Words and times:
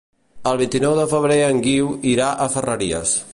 El 0.51 0.55
vint-i-nou 0.61 0.95
de 0.99 1.05
febrer 1.11 1.37
en 1.49 1.61
Guiu 1.67 1.93
irà 2.15 2.31
a 2.33 2.49
Ferreries. 2.55 3.15